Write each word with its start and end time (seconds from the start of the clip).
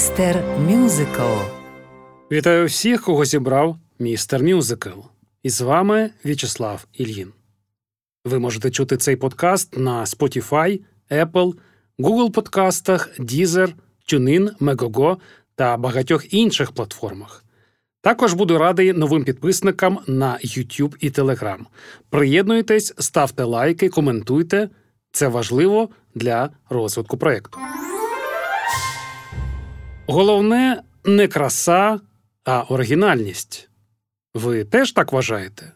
Містер 0.00 0.44
Мюзикл. 0.68 1.22
Вітаю 2.32 2.66
всіх, 2.66 3.02
кого 3.02 3.24
зібрав 3.24 3.76
містер 3.98 4.42
Мюзикл. 4.42 4.98
І 5.42 5.50
з 5.50 5.60
вами 5.60 6.10
В'ячеслав 6.24 6.86
Ільїн. 6.92 7.32
Ви 8.24 8.38
можете 8.38 8.70
чути 8.70 8.96
цей 8.96 9.16
подкаст 9.16 9.78
на 9.78 10.04
Spotify, 10.04 10.80
Apple, 11.10 11.54
Google 11.98 12.30
подкастах, 12.30 13.08
Deezer, 13.18 13.72
TuneIn, 14.12 14.58
Megogo 14.58 15.16
та 15.54 15.76
багатьох 15.76 16.34
інших 16.34 16.72
платформах. 16.72 17.44
Також 18.00 18.32
буду 18.32 18.58
радий 18.58 18.92
новим 18.92 19.24
підписникам 19.24 19.98
на 20.06 20.38
YouTube 20.44 20.96
і 21.00 21.10
Telegram. 21.10 21.60
Приєднуйтесь, 22.10 22.94
ставте 22.98 23.44
лайки, 23.44 23.88
коментуйте. 23.88 24.68
Це 25.12 25.28
важливо 25.28 25.88
для 26.14 26.50
розвитку 26.70 27.16
проєкту. 27.16 27.58
Головне 30.10 30.82
не 31.04 31.28
краса, 31.28 32.00
а 32.44 32.62
оригінальність. 32.62 33.68
Ви 34.34 34.64
теж 34.64 34.92
так 34.92 35.12
вважаєте? 35.12 35.72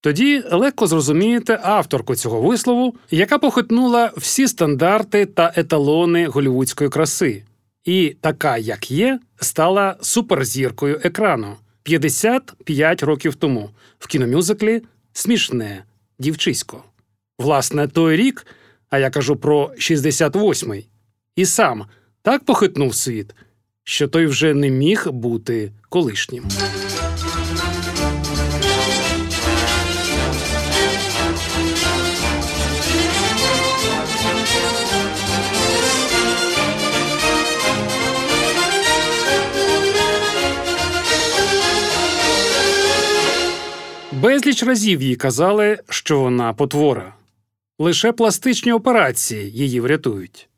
Тоді 0.00 0.42
легко 0.52 0.86
зрозумієте 0.86 1.60
авторку 1.62 2.14
цього 2.14 2.42
вислову, 2.42 2.96
яка 3.10 3.38
похитнула 3.38 4.12
всі 4.16 4.48
стандарти 4.48 5.26
та 5.26 5.52
еталони 5.56 6.26
голівудської 6.26 6.90
краси, 6.90 7.42
і 7.84 8.16
така, 8.20 8.56
як 8.56 8.90
є, 8.90 9.20
стала 9.40 9.96
суперзіркою 10.00 11.00
екрану 11.04 11.56
55 11.82 13.02
років 13.02 13.34
тому 13.34 13.70
в 13.98 14.06
кіномюзиклі 14.06 14.82
Смішне 15.12 15.84
дівчисько. 16.18 16.84
Власне, 17.38 17.88
той 17.88 18.16
рік, 18.16 18.46
а 18.90 18.98
я 18.98 19.10
кажу 19.10 19.36
про 19.36 19.72
68-й, 19.78 20.86
і 21.36 21.46
сам 21.46 21.86
так 22.26 22.44
похитнув 22.44 22.94
світ, 22.94 23.34
що 23.84 24.08
той 24.08 24.26
вже 24.26 24.54
не 24.54 24.70
міг 24.70 25.08
бути 25.10 25.72
колишнім. 25.88 26.44
Безліч 44.12 44.62
разів 44.62 45.02
їй 45.02 45.16
казали, 45.16 45.78
що 45.88 46.20
вона 46.20 46.52
потвора. 46.52 47.14
Лише 47.78 48.12
пластичні 48.12 48.72
операції 48.72 49.50
її 49.50 49.80
врятують. 49.80 50.48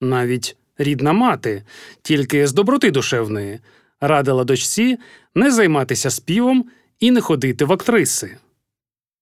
Навіть 0.00 0.56
рідна 0.78 1.12
мати, 1.12 1.62
тільки 2.02 2.46
з 2.46 2.52
доброти 2.52 2.90
душевної, 2.90 3.60
радила 4.00 4.44
дочці 4.44 4.98
не 5.34 5.50
займатися 5.50 6.10
співом 6.10 6.64
і 7.00 7.10
не 7.10 7.20
ходити 7.20 7.64
в 7.64 7.72
актриси. 7.72 8.36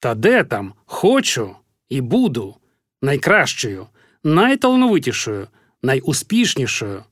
Та 0.01 0.15
де 0.15 0.45
там 0.45 0.75
хочу 0.87 1.57
і 1.89 2.01
буду 2.01 2.57
найкращою, 3.03 3.87
найталановитішою, 4.25 5.49
найуспішнішою. 5.83 7.05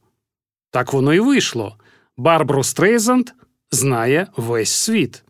Так 0.70 0.92
воно 0.92 1.14
і 1.14 1.20
вийшло. 1.20 1.76
Барбару 2.16 2.64
Стрейзанд 2.64 3.30
знає 3.70 4.26
весь 4.36 4.70
світ. 4.70 5.24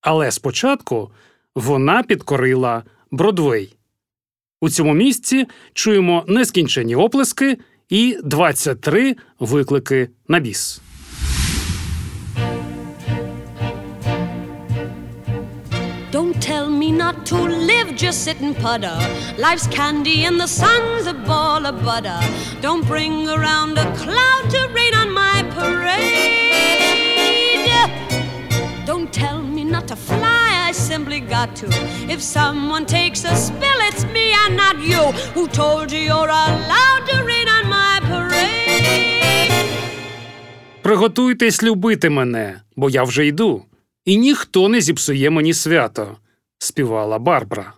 Але 0.00 0.30
спочатку 0.30 1.10
вона 1.54 2.02
підкорила 2.02 2.82
Бродвей. 3.10 3.76
У 4.60 4.70
цьому 4.70 4.94
місці 4.94 5.46
чуємо 5.72 6.24
нескінчені 6.28 6.96
оплески 6.96 7.58
і 7.89 8.17
23 8.23 9.15
виклики 9.39 10.09
на 10.27 10.39
біс. 10.39 10.81
Don't 16.11 16.39
tell 16.39 16.69
me 16.69 16.89
not 16.91 17.25
to 17.25 17.37
live, 17.69 17.95
just 17.95 18.19
sit 18.23 18.39
and 18.39 18.55
putter. 18.65 18.97
Life's 19.45 19.67
candy 19.77 20.25
and 20.27 20.39
the 20.39 20.47
sun's 20.61 21.07
a 21.07 21.15
ball 21.29 21.65
of 21.65 21.75
butter. 21.83 22.19
Don't 22.61 22.85
bring 22.93 23.27
around 23.27 23.73
a 23.79 23.87
cloud 24.01 24.43
to 24.53 24.61
rain 24.77 24.93
on 25.01 25.09
my 25.23 25.37
parade. 25.57 26.43
Don't 28.85 29.11
tell 29.11 29.41
me 29.41 29.63
not 29.63 29.87
to 29.87 29.95
fly, 29.95 30.49
I 30.67 30.71
simply 30.71 31.19
got 31.19 31.55
to. 31.61 31.67
If 32.15 32.21
someone 32.21 32.85
takes 32.85 33.23
a 33.23 33.35
spill, 33.35 33.79
it's 33.89 34.03
me 34.05 34.33
and 34.43 34.55
not 34.55 34.77
you. 34.91 35.03
Who 35.35 35.47
told 35.47 35.91
you 35.91 35.99
you're 35.99 36.33
allowed 36.45 37.03
to 37.09 37.23
rain 37.23 37.36
Приготуйтесь 40.88 41.62
любити 41.62 42.10
мене, 42.10 42.60
бо 42.76 42.90
я 42.90 43.02
вже 43.02 43.26
йду. 43.26 43.64
І 44.04 44.16
ніхто 44.16 44.68
не 44.68 44.80
зіпсує 44.80 45.30
мені 45.30 45.54
свято, 45.54 46.16
співала 46.58 47.18
Барбара. 47.18 47.72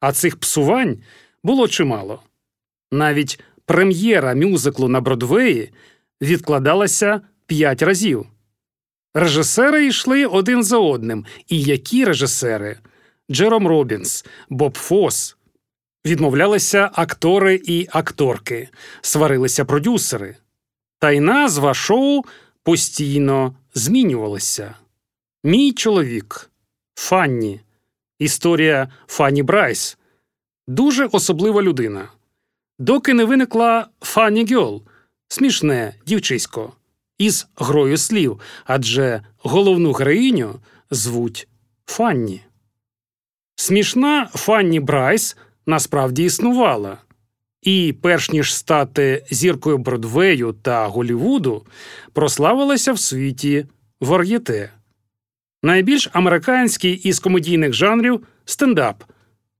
А 0.00 0.12
цих 0.12 0.36
псувань 0.36 0.98
було 1.44 1.68
чимало. 1.68 2.22
Навіть 2.92 3.40
прем'єра 3.66 4.34
мюзиклу 4.34 4.88
на 4.88 5.00
Бродвеї 5.00 5.70
відкладалася 6.22 7.20
п'ять 7.46 7.82
разів. 7.82 8.26
Режисери 9.14 9.86
йшли 9.86 10.26
один 10.26 10.62
за 10.64 10.78
одним. 10.78 11.26
І 11.48 11.62
які 11.62 12.04
режисери? 12.04 12.78
Джером 13.30 13.68
Робінс, 13.68 14.24
Боб 14.48 14.78
Фос. 14.78 15.36
Відмовлялися 16.06 16.90
актори 16.94 17.60
і 17.64 17.88
акторки, 17.90 18.68
сварилися 19.00 19.64
продюсери. 19.64 20.36
Та 20.98 21.10
й 21.10 21.20
назва 21.20 21.74
шоу 21.74 22.24
постійно 22.64 23.56
змінювалася. 23.74 24.74
Мій 25.44 25.72
чоловік 25.72 26.50
Фанні. 26.94 27.60
Історія 28.18 28.88
Фанні 29.06 29.42
Брайс. 29.42 29.98
Дуже 30.66 31.06
особлива 31.06 31.62
людина. 31.62 32.08
Доки 32.78 33.14
не 33.14 33.24
виникла 33.24 33.88
Funny 34.00 34.46
Girl, 34.54 34.82
смішне 35.28 35.94
дівчисько, 36.06 36.72
із 37.18 37.46
грою 37.56 37.96
слів, 37.96 38.40
адже 38.64 39.22
головну 39.38 39.92
героїню 39.92 40.60
звуть 40.90 41.48
Фанні. 41.86 42.42
Смішна 43.56 44.26
Фанні 44.26 44.80
Брайс 44.80 45.36
насправді 45.66 46.24
існувала. 46.24 46.98
І, 47.64 47.94
перш 48.02 48.30
ніж 48.30 48.54
стати 48.54 49.24
зіркою 49.30 49.78
Бродвею 49.78 50.54
та 50.62 50.86
Голівуду, 50.86 51.66
прославилася 52.12 52.92
в 52.92 52.98
світі 52.98 53.66
вар'єте. 54.00 54.72
Найбільш 55.62 56.10
американський 56.12 56.94
із 56.94 57.18
комедійних 57.18 57.72
жанрів 57.72 58.26
стендап. 58.44 59.04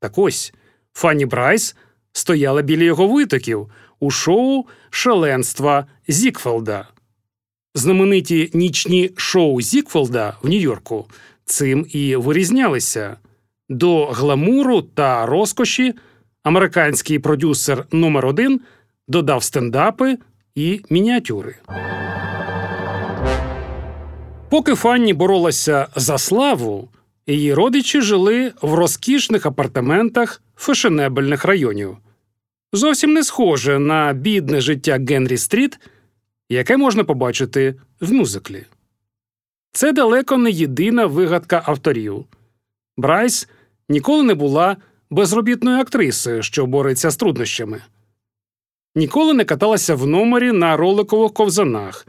Так 0.01 0.19
ось 0.19 0.55
Фанні 0.93 1.27
Брайс 1.27 1.77
стояла 2.13 2.63
біля 2.63 2.85
його 2.85 3.09
витоків 3.09 3.71
у 4.01 4.11
шоу 4.11 4.65
шаленства 4.91 5.87
Зікфелда. 6.09 6.89
Знамениті 7.75 8.51
нічні 8.55 9.11
шоу 9.17 9.61
Зікфелда 9.61 10.37
в 10.43 10.49
Нью-Йорку 10.49 11.07
цим 11.45 11.87
і 11.89 12.17
вирізнялися. 12.17 13.17
До 13.69 14.07
гламуру 14.07 14.83
та 14.83 15.27
розкоші 15.27 15.95
американський 16.45 17.19
продюсер 17.19 17.87
номер 17.93 18.27
один 18.27 18.61
додав 19.09 19.43
стендапи 19.43 20.19
і 20.55 20.81
мініатюри. 20.91 21.57
Поки 24.49 24.75
Фанні 24.75 25.15
боролася 25.15 25.89
за 25.97 26.19
славу, 26.19 26.89
її 27.27 27.55
родичі 27.55 28.01
жили 28.01 28.53
в 28.63 28.75
розкішних 28.75 29.47
апартаментах 29.47 30.43
фешенебельних 30.57 31.45
районів. 31.45 31.97
Зовсім 32.73 33.13
не 33.13 33.25
схоже 33.25 33.79
на 33.79 34.13
бідне 34.13 34.61
життя 34.61 34.99
Генрі 35.09 35.37
Стріт, 35.37 35.79
яке 36.49 36.77
можна 36.77 37.05
побачити 37.05 37.75
в 38.01 38.13
мюзиклі. 38.13 38.65
Це 39.73 39.93
далеко 39.93 40.37
не 40.37 40.51
єдина 40.51 41.07
вигадка 41.07 41.63
авторів. 41.65 42.25
Брайс 42.97 43.49
ніколи 43.89 44.23
не 44.23 44.35
була 44.35 44.77
безробітною 45.15 45.81
актрисою, 45.81 46.43
що 46.43 46.67
бореться 46.67 47.11
з 47.11 47.17
труднощами. 47.17 47.83
Ніколи 48.95 49.35
не 49.35 49.45
каталася 49.45 49.95
в 49.95 50.07
номері 50.07 50.53
на 50.53 50.77
роликових 50.77 51.33
ковзанах, 51.33 52.07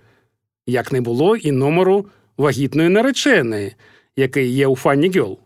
як 0.68 0.92
не 0.92 1.02
було 1.02 1.36
і 1.36 1.52
номеру 1.52 2.06
вагітної 2.38 2.90
нареченої, 2.90 3.76
який 4.16 4.50
є 4.50 4.68
у 4.68 4.76
Фанні 4.76 5.12
Гьол. 5.16 5.40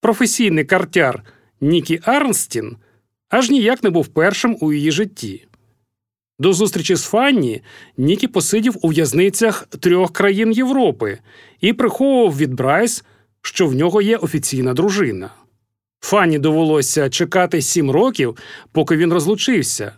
Професійний 0.00 0.64
картяр 0.64 1.22
Нікі 1.60 2.00
Арнстін 2.04 2.76
аж 3.28 3.50
ніяк 3.50 3.84
не 3.84 3.90
був 3.90 4.06
першим 4.06 4.56
у 4.60 4.72
її 4.72 4.90
житті. 4.90 5.46
До 6.38 6.52
зустрічі 6.52 6.94
з 6.94 7.04
Фанні 7.04 7.62
Нікі 7.96 8.28
посидів 8.28 8.76
у 8.82 8.88
в'язницях 8.88 9.66
трьох 9.66 10.12
країн 10.12 10.52
Європи 10.52 11.18
і 11.60 11.72
приховував 11.72 12.36
від 12.36 12.54
Брайс, 12.54 13.04
що 13.42 13.66
в 13.66 13.74
нього 13.74 14.02
є 14.02 14.16
офіційна 14.16 14.74
дружина. 14.74 15.30
Фанні 16.04 16.38
довелося 16.38 17.10
чекати 17.10 17.62
сім 17.62 17.90
років, 17.90 18.36
поки 18.72 18.96
він 18.96 19.12
розлучився, 19.12 19.92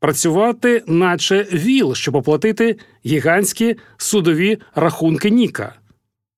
працювати, 0.00 0.82
наче 0.86 1.46
віл, 1.52 1.94
щоб 1.94 2.16
оплатити 2.16 2.76
гігантські 3.06 3.76
судові 3.96 4.58
рахунки 4.74 5.30
Ніка, 5.30 5.74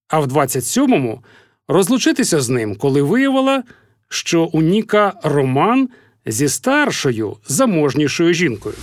а 0.09 0.21
в 0.21 0.27
27-му 0.27 1.23
розлучитися 1.69 2.41
з 2.41 2.49
ним, 2.49 2.77
коли 2.77 3.03
виявила, 3.03 3.63
що 4.09 4.45
у 4.45 4.63
Ніка 4.63 5.13
роман 5.23 5.89
зі 6.27 6.49
старшою 6.49 7.37
заможнішою 7.49 8.35
жінкою. 8.35 8.75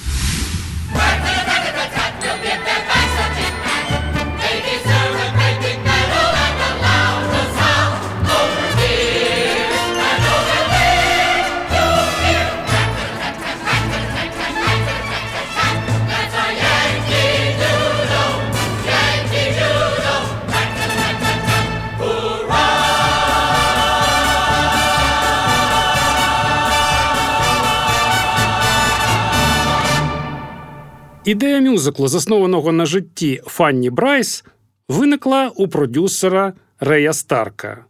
Ідея 31.27 31.61
мюзиклу, 31.61 32.07
заснованого 32.07 32.71
на 32.71 32.85
житті 32.85 33.41
Фанні 33.45 33.89
Брайс, 33.89 34.43
виникла 34.87 35.51
у 35.55 35.67
продюсера 35.67 36.53
Рея 36.79 37.13
Старка. 37.13 37.85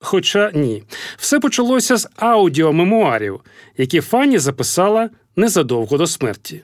Хоча 0.00 0.50
ні, 0.54 0.82
все 1.16 1.40
почалося 1.40 1.96
з 1.96 2.08
аудіомемуарів, 2.16 3.40
які 3.76 4.00
Фанні 4.00 4.38
записала 4.38 5.10
незадовго 5.36 5.98
до 5.98 6.06
смерті. 6.06 6.62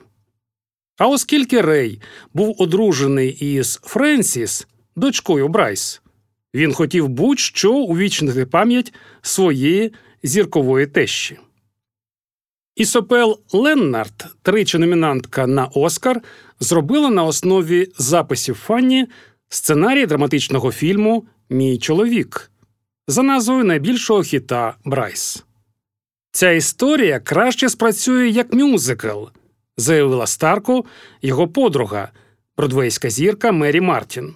А 0.97 1.07
оскільки 1.07 1.61
Рей 1.61 2.01
був 2.33 2.55
одружений 2.59 3.29
із 3.29 3.79
Френсіс, 3.83 4.67
дочкою 4.95 5.47
Брайс, 5.47 6.01
він 6.53 6.73
хотів 6.73 7.07
будь-що 7.09 7.73
увічнити 7.73 8.45
пам'ять 8.45 8.93
своєї 9.21 9.93
зіркової 10.23 10.87
тещі. 10.87 11.39
Ісопел 12.75 13.39
Леннард, 13.53 14.25
тричі 14.41 14.77
номінантка 14.77 15.47
на 15.47 15.65
Оскар, 15.65 16.21
зробила 16.59 17.09
на 17.09 17.23
основі 17.23 17.91
записів 17.97 18.55
Фанні 18.55 19.07
сценарій 19.49 20.05
драматичного 20.05 20.71
фільму 20.71 21.25
Мій 21.49 21.77
чоловік 21.77 22.51
за 23.07 23.23
назвою 23.23 23.63
найбільшого 23.63 24.21
хіта 24.21 24.75
Брайс. 24.85 25.43
Ця 26.31 26.51
історія 26.51 27.19
краще 27.19 27.69
спрацює 27.69 28.29
як 28.29 28.53
мюзикл, 28.53 29.23
заявила 29.77 30.27
Старку 30.27 30.85
його 31.21 31.47
подруга, 31.47 32.11
бродвейська 32.57 33.09
зірка 33.09 33.51
Мері 33.51 33.81
Мартін. 33.81 34.33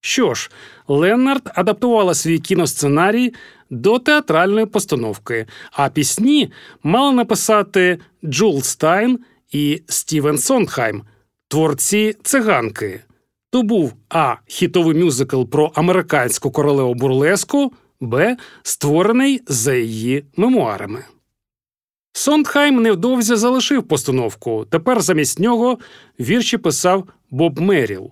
Що 0.00 0.34
ж, 0.34 0.50
Леннард 0.88 1.50
адаптувала 1.54 2.14
свій 2.14 2.38
кіносценарій 2.38 3.34
до 3.70 3.98
театральної 3.98 4.66
постановки, 4.66 5.46
а 5.72 5.88
пісні 5.88 6.52
мали 6.82 7.14
написати 7.14 7.98
Джул 8.24 8.62
Стайн 8.62 9.18
і 9.52 9.82
Стівен 9.88 10.38
Сондхайм, 10.38 11.02
творці 11.48 12.16
циганки. 12.22 13.02
То 13.50 13.62
був 13.62 13.92
А. 14.08 14.34
Хітовий 14.46 15.04
мюзикл 15.04 15.42
про 15.44 15.72
американську 15.74 16.50
королеву 16.50 16.94
бурлеску, 16.94 17.72
Б. 18.00 18.36
Створений 18.62 19.42
за 19.46 19.74
її 19.74 20.24
мемуарами. 20.36 21.04
Сондхайм 22.12 22.82
невдовзі 22.82 23.36
залишив 23.36 23.82
постановку. 23.82 24.66
Тепер 24.70 25.00
замість 25.00 25.38
нього 25.38 25.78
вірші 26.20 26.58
писав 26.58 27.08
Боб 27.30 27.60
Меріл. 27.60 28.10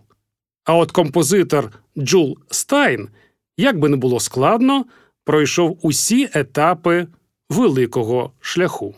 А 0.64 0.76
от 0.76 0.92
композитор 0.92 1.72
Джул 1.98 2.38
Стайн, 2.50 3.08
як 3.56 3.78
би 3.78 3.88
не 3.88 3.96
було 3.96 4.20
складно, 4.20 4.84
пройшов 5.24 5.78
усі 5.82 6.28
етапи 6.34 7.06
великого 7.50 8.32
шляху. 8.40 8.94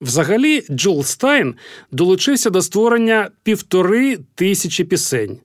Взагалі, 0.00 0.66
Джул 0.70 1.04
Стайн 1.04 1.54
долучився 1.90 2.50
до 2.50 2.62
створення 2.62 3.30
півтори 3.42 4.16
тисячі 4.34 4.84
пісень, 4.84 5.38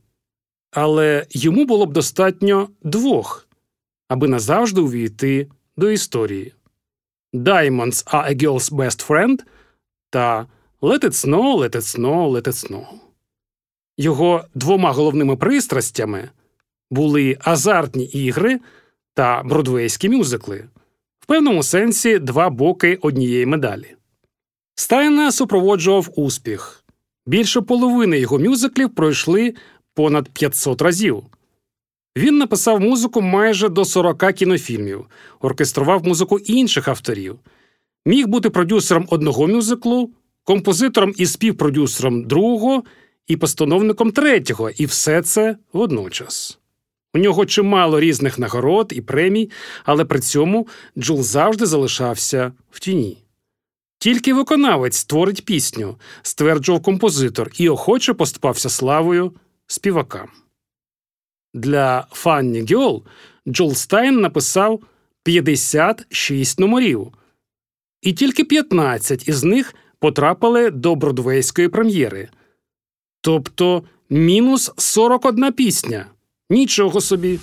але 0.72 1.26
йому 1.30 1.66
було 1.66 1.86
б 1.86 1.94
достатньо 1.94 2.70
двох, 2.84 3.48
аби 4.08 4.28
назавжди 4.28 4.82
увійти 4.82 5.50
до 5.78 5.92
історії. 5.92 6.54
Diamonds 7.34 8.14
are 8.14 8.30
a 8.30 8.36
girl's 8.36 8.72
best 8.72 9.08
friend 9.08 9.40
та 10.10 10.48
Let 10.82 11.04
it 11.04 11.14
snow, 11.14 11.56
let 11.56 11.76
it 11.76 11.82
snow, 11.82 12.28
let 12.28 12.48
it 12.48 12.54
snow. 12.54 12.86
Його 13.98 14.44
двома 14.56 14.92
головними 14.92 15.36
пристрастями 15.36 16.30
були 16.92 17.38
азартні 17.42 18.06
ігри 18.06 18.60
та 19.14 19.44
бродвейські 19.44 20.10
мюзикли, 20.10 20.66
в 21.20 21.26
певному 21.26 21.64
сенсі 21.64 22.20
два 22.20 22.50
боки 22.50 23.00
однієї 23.02 23.46
медалі. 23.46 23.96
Стайна 24.76 25.32
супроводжував 25.32 26.10
успіх. 26.16 26.84
Більше 27.26 27.62
половини 27.62 28.20
його 28.20 28.40
мюзиклів 28.40 28.90
пройшли 28.90 29.54
понад 29.94 30.30
500 30.30 30.82
разів. 30.82 31.24
Він 32.18 32.38
написав 32.38 32.80
музику 32.80 33.22
майже 33.22 33.70
до 33.70 33.86
40 33.86 34.34
кінофільмів, 34.34 35.06
оркестрував 35.40 36.06
музику 36.08 36.40
інших 36.40 36.88
авторів, 36.88 37.40
міг 38.06 38.28
бути 38.28 38.50
продюсером 38.50 39.08
одного 39.10 39.48
мюзиклу, 39.48 40.12
композитором 40.44 41.14
і 41.18 41.26
співпродюсером 41.26 42.24
другого 42.24 42.84
і 43.28 43.38
постановником 43.38 44.12
третього, 44.12 44.70
і 44.70 44.86
все 44.86 45.22
це 45.22 45.58
водночас. 45.74 46.60
У 47.14 47.18
нього 47.18 47.46
чимало 47.46 48.00
різних 48.00 48.40
нагород 48.40 48.94
і 48.96 49.02
премій, 49.02 49.52
але 49.84 50.06
при 50.06 50.20
цьому 50.20 50.68
Джул 50.98 51.24
завжди 51.24 51.66
залишався 51.66 52.54
в 52.72 52.80
тіні. 52.80 53.18
Тільки 53.98 54.34
виконавець 54.34 54.98
створить 54.98 55.46
пісню, 55.46 55.96
стверджував 56.22 56.82
композитор 56.82 57.52
і 57.58 57.70
охоче 57.70 58.14
поступався 58.14 58.70
славою 58.70 59.34
співакам. 59.68 60.30
Для 61.54 62.08
Фанні 62.12 62.66
Гьол 62.74 63.04
Джул 63.48 63.74
Стайн 63.74 64.20
написав 64.20 64.84
56 65.24 66.60
номерів, 66.60 67.14
і 68.02 68.14
тільки 68.14 68.44
15 68.44 69.28
із 69.28 69.44
них 69.44 69.76
потрапили 70.00 70.70
до 70.70 70.96
бродвейської 70.96 71.70
прем'єри. 71.70 72.30
Тобто 73.26 73.84
мінус 74.10 74.72
41 74.78 75.52
пісня. 75.54 76.06
Нічого 76.50 77.02
собі. 77.02 77.40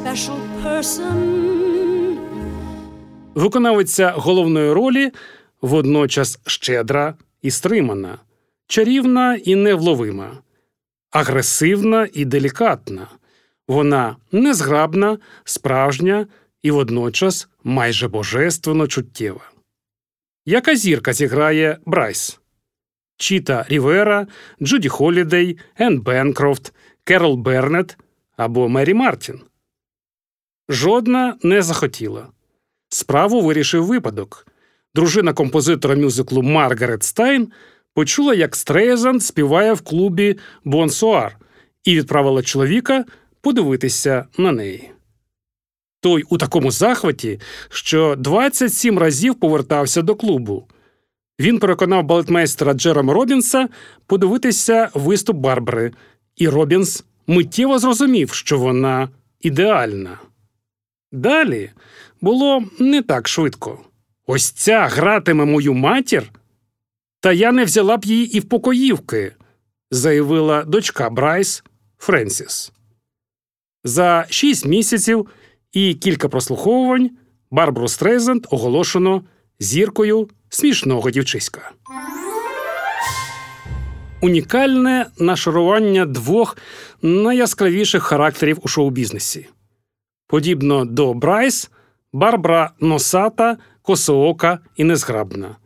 Special 0.00 0.38
person. 0.64 1.16
Виконавиця 3.34 4.10
головної 4.10 4.72
ролі 4.72 5.10
водночас 5.60 6.40
щедра 6.46 7.14
і 7.42 7.50
стримана, 7.50 8.18
чарівна 8.66 9.34
і 9.34 9.54
невловима, 9.54 10.38
агресивна 11.10 12.08
і 12.12 12.24
делікатна. 12.24 13.06
Вона 13.68 14.16
незграбна, 14.32 15.18
справжня 15.44 16.26
і 16.62 16.70
водночас 16.70 17.48
майже 17.64 18.08
божественно 18.08 18.86
чуттєва. 18.86 19.50
Яка 20.46 20.76
зірка 20.76 21.12
зіграє 21.12 21.78
Брайс? 21.86 22.40
Чіта 23.16 23.66
Рівера, 23.68 24.26
Джуді 24.62 24.88
Холідей, 24.88 25.58
Енн 25.78 26.00
Бенкрофт, 26.00 26.74
Керол 27.04 27.36
Бернет 27.36 27.96
або 28.36 28.68
Мері 28.68 28.94
Мартін? 28.94 29.40
Жодна 30.70 31.36
не 31.42 31.62
захотіла. 31.62 32.26
Справу 32.88 33.40
вирішив 33.40 33.86
випадок. 33.86 34.46
Дружина 34.94 35.32
композитора 35.32 35.96
мюзиклу 35.96 36.42
Маргарет 36.42 37.02
Стайн 37.02 37.48
почула, 37.94 38.34
як 38.34 38.56
Стрейзанд 38.56 39.22
співає 39.22 39.72
в 39.72 39.80
клубі 39.80 40.38
Бонсуар, 40.64 41.36
і 41.84 41.96
відправила 41.96 42.42
чоловіка 42.42 43.04
подивитися 43.40 44.26
на 44.38 44.52
неї. 44.52 44.90
Той 46.00 46.24
у 46.28 46.38
такому 46.38 46.70
захваті, 46.70 47.40
що 47.68 48.16
27 48.18 48.98
разів 48.98 49.34
повертався 49.34 50.02
до 50.02 50.14
клубу. 50.14 50.68
Він 51.40 51.58
переконав 51.58 52.04
балетмейстера 52.04 52.72
Джерома 52.74 53.14
Робінса 53.14 53.68
подивитися 54.06 54.90
виступ 54.94 55.36
Барбари, 55.36 55.92
і 56.36 56.48
Робінс 56.48 57.04
миттєво 57.26 57.78
зрозумів, 57.78 58.32
що 58.32 58.58
вона 58.58 59.08
ідеальна. 59.40 60.18
Далі 61.12 61.70
було 62.20 62.64
не 62.78 63.02
так 63.02 63.28
швидко. 63.28 63.78
Ось 64.26 64.50
ця 64.50 64.86
гратиме 64.86 65.44
мою 65.44 65.74
матір, 65.74 66.32
та 67.20 67.32
я 67.32 67.52
не 67.52 67.64
взяла 67.64 67.96
б 67.96 68.04
її 68.04 68.36
і 68.36 68.40
в 68.40 68.44
покоївки, 68.44 69.34
заявила 69.90 70.64
дочка 70.64 71.10
Брайс 71.10 71.64
Френсіс. 71.98 72.72
За 73.84 74.26
шість 74.30 74.66
місяців 74.66 75.28
і 75.72 75.94
кілька 75.94 76.28
прослуховувань 76.28 77.10
Барбару 77.50 77.88
Стрейзенд 77.88 78.46
оголошено 78.50 79.24
зіркою 79.58 80.28
смішного 80.48 81.10
дівчиська. 81.10 81.70
Унікальне 84.20 85.06
нашарування 85.18 86.06
двох 86.06 86.56
найяскравіших 87.02 88.02
характерів 88.02 88.58
у 88.62 88.68
шоу-бізнесі. 88.68 89.48
Подібно 90.30 90.84
до 90.84 91.14
Брайс, 91.14 91.70
Барбара 92.12 92.70
носата, 92.80 93.56
косоока 93.82 94.58
і 94.76 94.84
незграбна. 94.84 95.56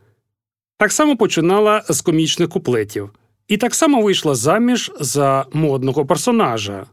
Так 0.77 0.91
само 0.91 1.17
починала 1.17 1.83
з 1.89 2.01
комічних 2.01 2.49
куплетів, 2.49 3.09
і 3.47 3.57
так 3.57 3.75
само 3.75 4.01
вийшла 4.01 4.35
заміж 4.35 4.91
за 4.99 5.45
модного 5.53 6.05
персонажа. 6.05 6.85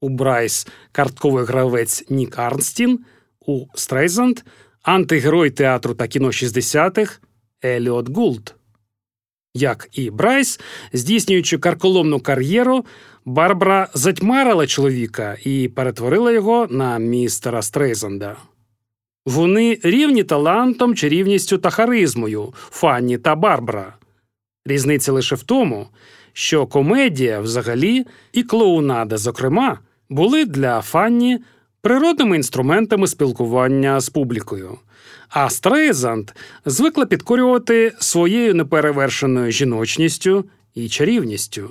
У 0.00 0.08
Брайс 0.08 0.66
картковий 0.92 1.44
гравець 1.44 2.04
Нік 2.10 2.38
Арнстін, 2.38 3.00
у 3.46 3.66
Стрейзанд 3.74 4.40
антигерой 4.82 5.50
театру 5.50 5.94
та 5.94 6.06
кіно 6.06 6.28
60-х 6.28 7.20
Еліот 7.64 8.08
Гулд. 8.08 8.54
Як 9.54 9.88
і 9.92 10.10
Брайс, 10.10 10.60
здійснюючи 10.92 11.58
карколомну 11.58 12.20
кар'єру, 12.20 12.84
Барбара 13.28 13.88
затьмарила 13.94 14.66
чоловіка 14.66 15.36
і 15.44 15.68
перетворила 15.68 16.32
його 16.32 16.66
на 16.70 16.98
містера 16.98 17.62
Стрейзанда. 17.62 18.36
Вони 19.26 19.78
рівні 19.82 20.24
талантом, 20.24 20.94
чарівністю 20.94 21.58
та 21.58 21.70
харизмою 21.70 22.54
Фанні 22.54 23.18
та 23.18 23.34
Барбара. 23.34 23.94
Різниця 24.66 25.12
лише 25.12 25.34
в 25.34 25.42
тому, 25.42 25.86
що 26.32 26.66
комедія 26.66 27.40
взагалі 27.40 28.06
і 28.32 28.42
клоунада, 28.42 29.16
зокрема, 29.16 29.78
були 30.08 30.44
для 30.44 30.80
Фанні 30.80 31.38
природними 31.80 32.36
інструментами 32.36 33.06
спілкування 33.06 34.00
з 34.00 34.08
публікою. 34.08 34.78
А 35.28 35.50
Стрейзанд 35.50 36.30
звикла 36.66 37.06
підкорювати 37.06 37.92
своєю 37.98 38.54
неперевершеною 38.54 39.52
жіночністю 39.52 40.44
і 40.74 40.88
чарівністю. 40.88 41.70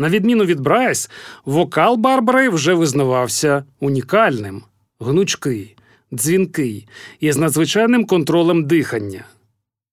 На 0.00 0.08
відміну 0.08 0.44
від 0.44 0.60
Брайс, 0.60 1.10
вокал 1.44 1.96
Барбари 1.96 2.48
вже 2.48 2.74
визнавався 2.74 3.64
унікальним, 3.80 4.62
гнучкий, 5.00 5.76
дзвінкий 6.12 6.88
і 7.20 7.32
з 7.32 7.36
надзвичайним 7.36 8.04
контролем 8.04 8.64
дихання. 8.64 9.24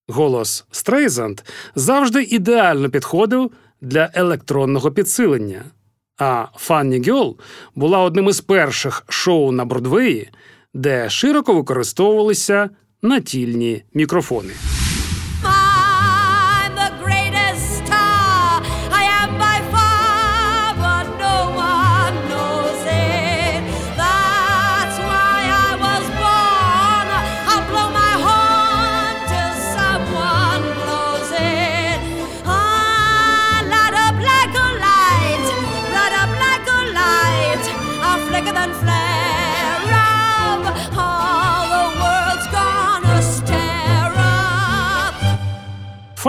Голос 0.08 0.66
Стрейзанд 0.72 1.42
завжди 1.76 2.24
ідеально 2.24 2.90
підходив 2.90 3.52
для 3.82 4.10
електронного 4.14 4.92
підсилення. 4.92 5.64
А 6.18 6.46
Фанні 6.56 7.10
Гьол 7.10 7.38
була 7.76 8.00
одним 8.00 8.30
із 8.30 8.42
перших 8.42 9.04
шоу 9.10 9.52
на 9.52 9.66
Бродвеї, 9.66 10.30
де 10.74 11.10
широко 11.10 11.54
використовувалися 11.54 12.70
натільні 13.02 13.84
мікрофони. 13.94 14.54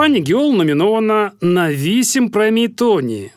Funny 0.09 0.33
Girl 0.33 0.55
номінована 0.55 1.31
на 1.41 1.73
вісім 1.73 2.29
премій 2.29 2.69
Тоні. 2.69 3.31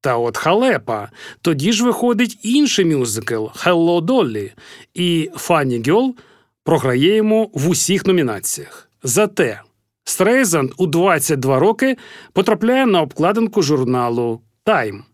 Та 0.00 0.16
от 0.16 0.36
халепа. 0.36 1.10
Тоді 1.40 1.72
ж 1.72 1.84
виходить 1.84 2.38
інший 2.42 2.84
мюзикл 2.84 3.46
Hello, 3.54 4.00
Dolly, 4.00 4.52
і 4.94 5.30
Funny 5.36 5.82
Girl 5.88 6.16
програє 6.62 7.16
йому 7.16 7.50
в 7.54 7.68
усіх 7.68 8.06
номінаціях. 8.06 8.90
Зате 9.02 9.62
Стрейзанд 10.04 10.72
у 10.76 10.86
22 10.86 11.58
роки 11.58 11.96
потрапляє 12.32 12.86
на 12.86 13.02
обкладинку 13.02 13.62
журналу 13.62 14.40
Тайм. 14.62 15.04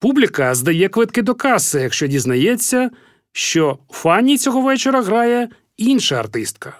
Публіка 0.00 0.54
здає 0.54 0.88
квитки 0.88 1.22
до 1.22 1.34
каси, 1.34 1.80
якщо 1.80 2.06
дізнається, 2.06 2.90
що 3.32 3.78
Фанні 3.90 4.38
цього 4.38 4.60
вечора 4.60 5.02
грає 5.02 5.48
інша 5.76 6.16
артистка. 6.16 6.78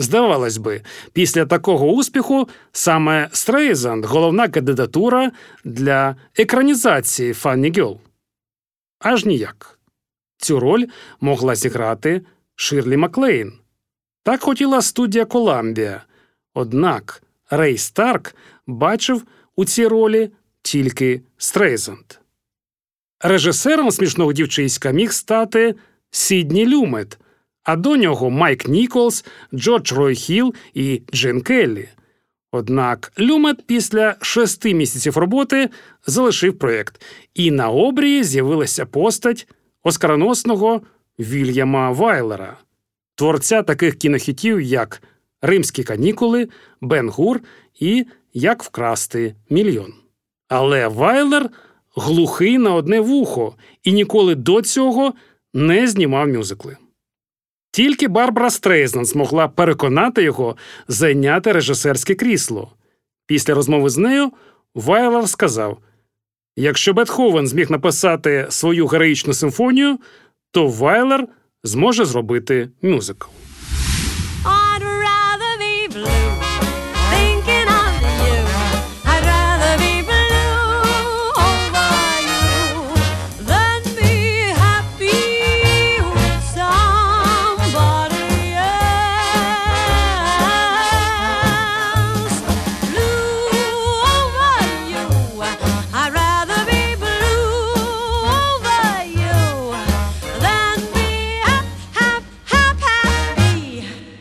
Здавалось 0.00 0.56
би, 0.56 0.82
після 1.12 1.46
такого 1.46 1.86
успіху 1.86 2.48
саме 2.72 3.28
Стрейзанд 3.32 4.04
головна 4.04 4.48
кандидатура 4.48 5.32
для 5.64 6.16
екранізації 6.36 7.32
Funny 7.32 7.72
Girl. 7.78 8.00
Аж 8.98 9.24
ніяк. 9.24 9.78
Цю 10.36 10.60
роль 10.60 10.86
могла 11.20 11.54
зіграти 11.54 12.22
Ширлі 12.54 12.96
Маклейн. 12.96 13.52
Так 14.22 14.42
хотіла 14.42 14.82
студія 14.82 15.24
Коламбія. 15.24 16.04
Однак 16.54 17.22
Рей 17.50 17.78
Старк 17.78 18.34
бачив 18.66 19.22
у 19.56 19.64
цій 19.64 19.86
ролі 19.86 20.30
тільки 20.62 21.22
Стрейзанд. 21.36 22.18
Режисером 23.20 23.90
смішного 23.90 24.32
дівчиська 24.32 24.90
міг 24.90 25.12
стати 25.12 25.74
Сідні 26.10 26.66
Люмет, 26.66 27.18
а 27.64 27.76
до 27.76 27.96
нього 27.96 28.30
Майк 28.30 28.68
Ніколс, 28.68 29.24
Джордж 29.54 29.92
Рой 29.92 30.14
Хіл 30.14 30.54
і 30.74 31.02
Джин 31.12 31.40
Келлі. 31.40 31.88
Однак 32.52 33.12
Люмет 33.18 33.66
після 33.66 34.16
шести 34.20 34.74
місяців 34.74 35.16
роботи 35.16 35.70
залишив 36.06 36.58
проєкт, 36.58 37.02
і 37.34 37.50
на 37.50 37.70
обрії 37.70 38.24
з'явилася 38.24 38.86
постать 38.86 39.48
оскароносного 39.82 40.80
Вільяма 41.18 41.90
Вайлера, 41.90 42.56
творця 43.14 43.62
таких 43.62 43.96
кінохітів, 43.96 44.60
як 44.60 45.02
Римські 45.42 45.84
канікули, 45.84 46.48
Бен 46.80 47.08
Гур 47.08 47.40
і 47.80 48.06
Як 48.34 48.62
вкрасти 48.62 49.34
мільйон. 49.50 49.94
Але 50.48 50.88
Вайлер 50.88 51.50
глухий 51.96 52.58
на 52.58 52.74
одне 52.74 53.00
вухо 53.00 53.54
і 53.82 53.92
ніколи 53.92 54.34
до 54.34 54.62
цього 54.62 55.14
не 55.54 55.86
знімав 55.86 56.28
мюзикли. 56.28 56.76
Тільки 57.70 58.08
Барбара 58.08 58.50
Стрейзнан 58.50 59.04
змогла 59.04 59.48
переконати 59.48 60.22
його 60.22 60.56
зайняти 60.88 61.52
режисерське 61.52 62.14
крісло. 62.14 62.72
Після 63.26 63.54
розмови 63.54 63.90
з 63.90 63.98
нею 63.98 64.32
Вайлер 64.74 65.28
сказав: 65.28 65.78
якщо 66.56 66.94
Бетховен 66.94 67.46
зміг 67.46 67.70
написати 67.70 68.46
свою 68.50 68.86
героїчну 68.86 69.34
симфонію, 69.34 69.98
то 70.50 70.68
Вайлер 70.68 71.28
зможе 71.64 72.04
зробити 72.04 72.68
мюзикл. 72.82 73.28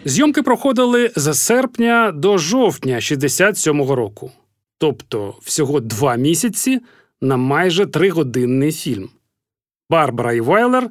Зйомки 0.10 0.42
проходили 0.42 1.12
з 1.16 1.34
серпня 1.34 2.12
до 2.12 2.38
жовтня 2.38 2.96
67-го 2.96 3.96
року, 3.96 4.32
тобто 4.78 5.36
всього 5.42 5.80
два 5.80 6.16
місяці 6.16 6.80
на 7.22 7.38
майже 7.38 7.86
тригодинний 7.86 8.72
фільм. 8.72 9.10
Барбара 9.90 10.34
і 10.34 10.42
Вайлер 10.42 10.90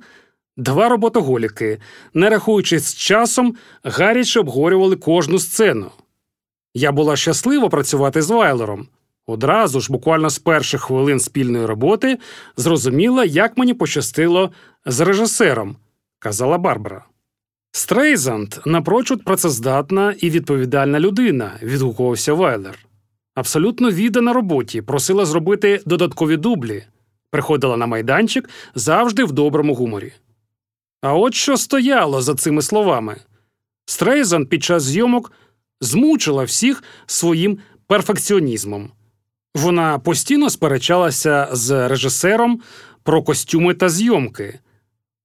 два 0.56 0.88
роботоголіки, 0.88 1.78
не 2.14 2.30
рахуючись 2.30 2.84
з 2.84 2.94
часом, 2.94 3.56
гаряче 3.84 4.40
обговорювали 4.40 4.96
кожну 4.96 5.38
сцену. 5.38 5.90
Я 6.74 6.92
була 6.92 7.16
щаслива 7.16 7.68
працювати 7.68 8.22
з 8.22 8.30
Вайлером. 8.30 8.88
Одразу 9.26 9.80
ж, 9.80 9.92
буквально 9.92 10.30
з 10.30 10.38
перших 10.38 10.82
хвилин 10.82 11.20
спільної 11.20 11.66
роботи, 11.66 12.18
зрозуміла, 12.56 13.24
як 13.24 13.56
мені 13.56 13.74
пощастило 13.74 14.52
з 14.86 15.00
режисером, 15.00 15.76
казала 16.18 16.58
Барбара. 16.58 17.07
Стрейзанд 17.78 18.54
напрочуд 18.66 19.24
працездатна 19.24 20.14
і 20.18 20.30
відповідальна 20.30 21.00
людина, 21.00 21.52
відгукувався 21.62 22.32
Вайлер. 22.32 22.78
Абсолютно 23.34 23.90
віддана 23.90 24.32
роботі, 24.32 24.82
просила 24.82 25.26
зробити 25.26 25.82
додаткові 25.86 26.36
дублі, 26.36 26.84
приходила 27.30 27.76
на 27.76 27.86
майданчик 27.86 28.50
завжди 28.74 29.24
в 29.24 29.32
доброму 29.32 29.74
гуморі. 29.74 30.12
А 31.02 31.14
от 31.14 31.34
що 31.34 31.56
стояло 31.56 32.22
за 32.22 32.34
цими 32.34 32.62
словами. 32.62 33.16
Стрейзанд 33.86 34.48
під 34.48 34.64
час 34.64 34.82
зйомок 34.82 35.32
змучила 35.80 36.44
всіх 36.44 36.82
своїм 37.06 37.58
перфекціонізмом. 37.86 38.90
Вона 39.54 39.98
постійно 39.98 40.50
сперечалася 40.50 41.48
з 41.52 41.88
режисером 41.88 42.60
про 43.02 43.22
костюми 43.22 43.74
та 43.74 43.88
зйомки, 43.88 44.60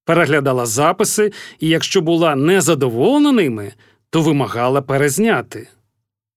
переглядала 0.06 0.66
записи 0.66 1.32
і, 1.60 1.70
якщо 1.70 2.02
була 2.02 2.36
незадоволена 2.36 3.32
ними, 3.32 3.74
то 4.10 4.22
вимагала 4.22 4.82
перезняти. 4.82 5.68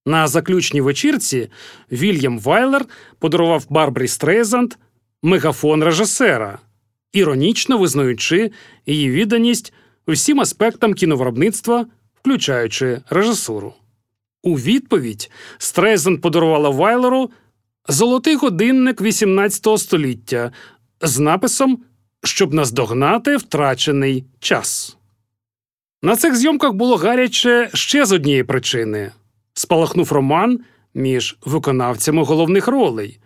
На 0.06 0.28
заключній 0.28 0.80
вечірці 0.80 1.48
Вільям 1.92 2.38
Вайлер 2.38 2.84
подарував 3.18 3.66
Барбрі 3.68 4.08
Стрейзанд 4.08 4.74
мегафон 5.22 5.84
режисера, 5.84 6.58
іронічно 7.12 7.78
визнаючи 7.78 8.50
її 8.86 9.10
відданість 9.10 9.72
усім 10.06 10.40
аспектам 10.40 10.94
кіновиробництва, 10.94 11.86
включаючи 12.14 13.02
режисуру. 13.10 13.74
У 14.42 14.54
відповідь 14.54 15.30
Стрейзанд 15.58 16.20
подарувала 16.20 16.68
Вайлеру 16.68 17.30
золотий 17.88 18.36
годинник 18.36 19.00
XVIII 19.00 19.78
століття 19.78 20.52
з 21.00 21.18
написом 21.18 21.78
Щоб 22.24 22.54
наздогнати 22.54 23.36
втрачений 23.36 24.24
час. 24.40 24.96
На 26.02 26.16
цих 26.16 26.36
зйомках 26.36 26.72
було 26.72 26.96
гаряче 26.96 27.70
ще 27.74 28.04
з 28.06 28.12
однієї 28.12 28.44
причини 28.44 29.12
спалахнув 29.54 30.12
роман 30.12 30.60
між 30.94 31.36
виконавцями 31.44 32.24
головних 32.24 32.68
ролей 32.68 33.20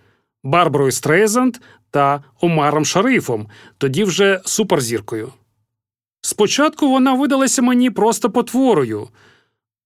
Барбарою 0.45 0.93
Стрейзанд 0.93 1.57
та 1.91 2.25
Омаром 2.41 2.85
Шарифом, 2.85 3.49
тоді 3.79 4.05
вже 4.05 4.41
суперзіркою. 4.45 5.33
Спочатку 6.21 6.89
вона 6.89 7.15
видалася 7.15 7.63
мені 7.63 7.91
просто 7.91 8.31
потворою, 8.31 9.09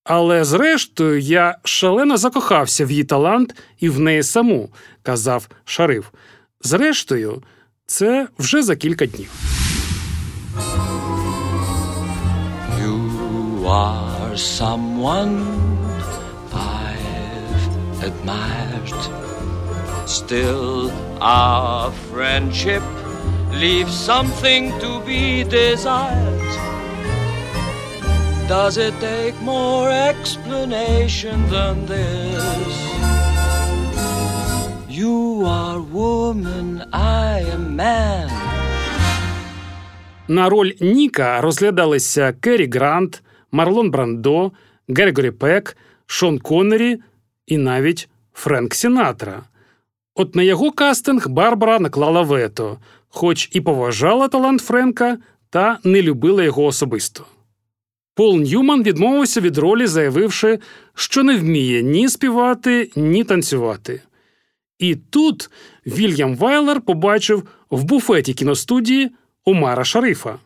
але 0.04 0.44
зрештою 0.44 1.20
я 1.20 1.58
шалено 1.64 2.16
закохався 2.16 2.86
в 2.86 2.90
її 2.90 3.04
талант 3.04 3.54
і 3.80 3.88
в 3.88 4.00
неї 4.00 4.22
саму, 4.22 4.70
казав 5.02 5.48
Шариф. 5.64 6.06
Зрештою, 6.60 7.42
це 7.85 8.27
вже 8.39 8.63
за 8.63 8.75
кілька 8.75 9.05
днів. 9.05 9.29
You 12.81 12.95
are 13.67 14.37
someone 14.37 15.35
I've 16.53 17.65
admired. 18.09 19.01
Still, 20.07 20.91
our 21.21 21.91
friendship 22.09 22.83
leaves 23.53 23.93
something 23.93 24.63
to 24.83 24.91
be 25.05 25.43
desired. 25.43 26.49
Does 28.47 28.77
it 28.77 28.95
take 28.99 29.35
more 29.41 29.89
explanation 29.91 31.37
than 31.49 31.85
this? 31.85 32.92
You 35.00 35.42
are 35.46 35.80
woman, 35.92 36.68
I 36.92 37.42
am 37.54 37.76
man. 37.76 38.30
На 40.28 40.48
роль 40.48 40.72
Ніка 40.80 41.40
розглядалися 41.40 42.32
Керрі 42.40 42.66
Грант, 42.66 43.22
Марлон 43.52 43.90
Брандо, 43.90 44.52
Грегорі 44.88 45.30
Пек, 45.30 45.76
Шон 46.06 46.38
Коннері 46.38 46.98
і 47.46 47.58
навіть 47.58 48.08
Френк 48.32 48.74
Сінатра. 48.74 49.42
От 50.14 50.34
на 50.34 50.42
його 50.42 50.70
кастинг 50.70 51.28
Барбара 51.28 51.78
наклала 51.78 52.22
вето, 52.22 52.78
хоч 53.08 53.48
і 53.52 53.60
поважала 53.60 54.28
талант 54.28 54.60
Френка 54.60 55.18
та 55.50 55.78
не 55.84 56.02
любила 56.02 56.42
його 56.42 56.64
особисто. 56.64 57.26
Пол 58.14 58.36
Ньюман 58.36 58.82
відмовився 58.82 59.40
від 59.40 59.58
ролі, 59.58 59.86
заявивши, 59.86 60.58
що 60.94 61.22
не 61.22 61.36
вміє 61.36 61.82
ні 61.82 62.08
співати, 62.08 62.90
ні 62.96 63.24
танцювати. 63.24 64.02
І 64.78 64.96
тут 64.96 65.50
Вільям 65.86 66.36
Вайлер 66.36 66.80
побачив 66.80 67.48
в 67.70 67.84
буфеті 67.84 68.34
кіностудії 68.34 69.10
Омара 69.44 69.84
Шарифа. 69.84 70.38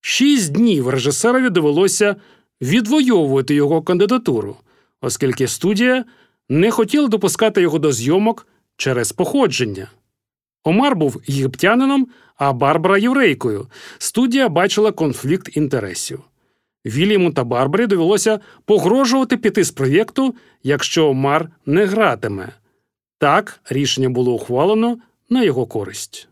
Шість 0.00 0.52
днів 0.52 0.88
режисерові 0.88 1.50
довелося 1.50 2.16
відвоювати 2.62 3.54
його 3.54 3.82
кандидатуру, 3.82 4.56
оскільки 5.00 5.48
студія 5.48 6.04
не 6.48 6.70
хотіла 6.70 7.08
допускати 7.08 7.62
його 7.62 7.78
до 7.78 7.92
зйомок 7.92 8.46
через 8.76 9.12
походження. 9.12 9.90
Омар 10.64 10.96
був 10.96 11.22
єгиптянином, 11.26 12.08
а 12.36 12.52
Барбара 12.52 12.98
єврейкою. 12.98 13.66
Студія 13.98 14.48
бачила 14.48 14.92
конфлікт 14.92 15.56
інтересів. 15.56 16.20
Вільяму 16.86 17.32
та 17.32 17.44
Барбарі 17.44 17.86
довелося 17.86 18.40
погрожувати 18.64 19.36
піти 19.36 19.64
з 19.64 19.70
проєкту, 19.70 20.34
якщо 20.62 21.08
Омар 21.08 21.48
не 21.66 21.84
гратиме. 21.84 22.52
Так 23.18 23.60
рішення 23.68 24.08
було 24.08 24.32
ухвалено 24.32 24.98
на 25.30 25.42
його 25.42 25.66
користь. 25.66 26.28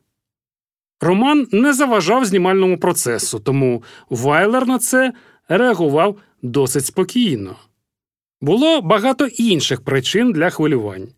Роман 1.01 1.49
не 1.53 1.73
заважав 1.73 2.25
знімальному 2.25 2.79
процесу, 2.79 3.41
тому 3.41 3.83
Вайлер 4.11 4.67
на 4.67 4.79
це 4.79 5.13
реагував 5.49 6.17
досить 6.43 6.87
спокійно. 6.87 7.57
Було 8.41 8.81
багато 8.81 9.27
інших 9.27 9.81
причин 9.81 10.33
для 10.33 10.51
хвилювань. 10.51 11.09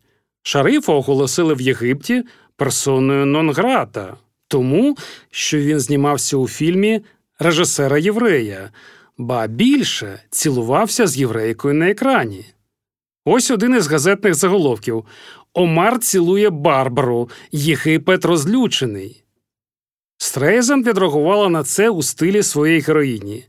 Шарифа 0.41 0.93
оголосили 0.93 1.53
в 1.53 1.61
Єгипті 1.61 2.23
персоною 2.55 3.25
нон-грата, 3.25 4.13
тому 4.47 4.97
що 5.31 5.57
він 5.57 5.79
знімався 5.79 6.37
у 6.37 6.47
фільмі 6.47 7.01
режисера 7.39 7.97
єврея, 7.97 8.71
ба 9.17 9.47
більше 9.47 10.23
цілувався 10.29 11.07
з 11.07 11.17
єврейкою 11.17 11.73
на 11.73 11.89
екрані. 11.89 12.45
Ось 13.25 13.51
один 13.51 13.75
із 13.75 13.87
газетних 13.87 14.35
заголовків 14.35 15.05
Омар 15.53 15.99
цілує 15.99 16.49
Барбару, 16.49 17.29
Єгипет 17.51 18.25
розлючений. 18.25 19.23
Стрейзанд 20.17 20.87
відреагувала 20.87 21.49
на 21.49 21.63
це 21.63 21.89
у 21.89 22.03
стилі 22.03 22.43
своєї 22.43 22.79
героїні. 22.79 23.45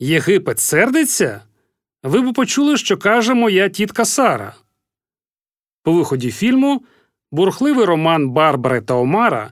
Єгипет 0.00 0.60
сердиться? 0.60 1.42
Ви 2.02 2.20
б 2.20 2.34
почули, 2.34 2.76
що 2.76 2.96
каже 2.96 3.34
моя 3.34 3.68
тітка 3.68 4.04
Сара. 4.04 4.54
По 5.82 5.92
виході 5.92 6.30
фільму 6.30 6.82
бурхливий 7.32 7.84
роман 7.84 8.30
Барбари 8.30 8.80
та 8.80 8.94
Омара, 8.94 9.50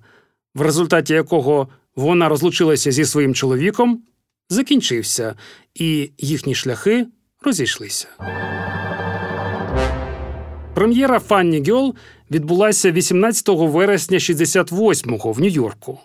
в 0.55 0.61
результаті 0.61 1.14
якого 1.14 1.68
вона 1.96 2.28
розлучилася 2.28 2.92
зі 2.92 3.05
своїм 3.05 3.35
чоловіком, 3.35 4.02
закінчився, 4.48 5.37
і 5.74 6.11
їхні 6.18 6.55
шляхи 6.55 7.07
розійшлися. 7.42 8.09
Прем'єра 10.74 11.18
Фанні 11.18 11.62
Гьол 11.68 11.94
відбулася 12.30 12.92
18 12.92 13.48
вересня 13.48 14.18
68-го 14.18 15.32
в 15.32 15.40
Нью-Йорку. 15.40 15.98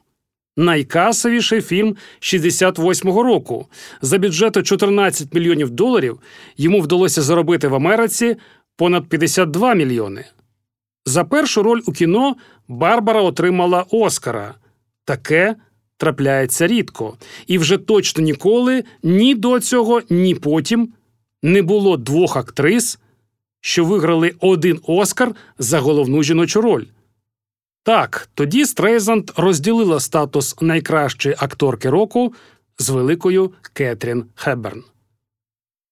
Найкасовіший 0.58 1.62
фільм 1.62 1.96
68-го 2.22 3.24
року. 3.24 3.68
За 4.02 4.18
бюджету 4.18 4.64
14 4.64 5.34
мільйонів 5.34 5.70
доларів 5.70 6.20
йому 6.58 6.82
вдалося 6.82 7.22
заробити 7.22 7.68
в 7.68 7.76
Америці 7.76 8.36
понад 8.76 9.08
52 9.08 9.74
мільйони. 9.74 10.26
За 11.06 11.24
першу 11.24 11.64
роль 11.64 11.82
у 11.86 11.92
кіно 11.92 12.36
Барбара 12.68 13.22
отримала 13.22 13.86
Оскара. 13.92 14.56
Таке 15.06 15.56
трапляється 15.98 16.68
рідко, 16.68 17.18
і 17.48 17.58
вже 17.58 17.78
точно 17.78 18.24
ніколи 18.24 18.84
ні 19.04 19.36
до 19.36 19.60
цього, 19.60 20.02
ні 20.10 20.36
потім 20.36 20.94
не 21.44 21.62
було 21.62 21.98
двох 21.98 22.38
актрис, 22.38 23.00
що 23.62 23.86
виграли 23.86 24.36
один 24.40 24.80
Оскар 24.84 25.36
за 25.60 25.80
головну 25.80 26.24
жіночу 26.24 26.62
роль. 26.62 26.86
Так, 27.84 28.30
тоді 28.34 28.66
Стрейзанд 28.66 29.32
розділила 29.38 30.00
статус 30.00 30.62
найкращої 30.62 31.36
акторки 31.40 31.90
року 31.90 32.34
з 32.78 32.90
великою 32.90 33.52
Кетрін 33.74 34.26
Хепберн. 34.36 34.84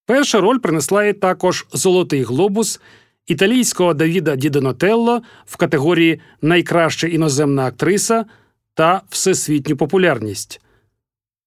Перша 0.05 0.41
роль 0.41 0.59
принесла 0.59 1.05
їй 1.05 1.13
також 1.13 1.65
Золотий 1.73 2.23
глобус 2.23 2.81
італійського 3.27 3.93
Давида 3.93 4.35
ді 4.35 4.51
Донателло 4.51 5.21
в 5.45 5.57
категорії 5.57 6.19
Найкраща 6.41 7.07
іноземна 7.07 7.65
актриса 7.65 8.25
та 8.73 9.01
всесвітню 9.09 9.77
популярність. 9.77 10.61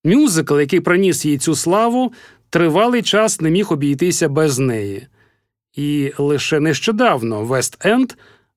Мюзикл, 0.05 0.61
який 0.61 0.81
приніс 0.81 1.25
їй 1.25 1.39
цю 1.39 1.55
славу, 1.55 2.13
тривалий 2.51 3.03
час 3.03 3.41
не 3.41 3.51
міг 3.51 3.73
обійтися 3.73 4.29
без 4.29 4.59
неї. 4.59 5.07
І 5.79 6.13
лише 6.19 6.61
нещодавно 6.61 7.45
Вест 7.45 7.87
Енд 7.87 8.13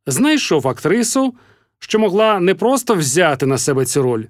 знайшов 0.07 0.67
актрису, 0.67 1.33
що 1.79 1.99
могла 1.99 2.39
не 2.39 2.55
просто 2.55 2.95
взяти 2.95 3.45
на 3.45 3.57
себе 3.57 3.85
цю 3.85 4.01
роль, 4.01 4.23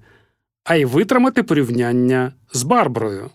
а 0.64 0.76
й 0.76 0.86
витримати 0.86 1.44
порівняння 1.44 2.34
з 2.54 2.64
Барбарою. 2.64 3.30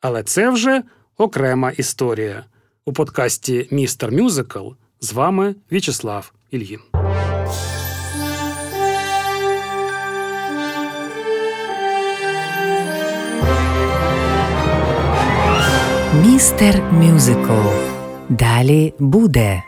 Але 0.00 0.22
це 0.22 0.50
вже 0.50 0.82
окрема 1.16 1.70
історія. 1.70 2.44
У 2.84 2.92
подкасті 2.92 3.68
Містер 3.70 4.12
Мюзикл 4.12 4.68
з 5.00 5.12
вами 5.12 5.54
В'ячеслав 5.70 6.32
Ільїн. 6.50 6.80
Містер 16.22 16.82
Мюзикл. 16.92 17.93
Далі 18.28 18.92
буде. 18.98 19.62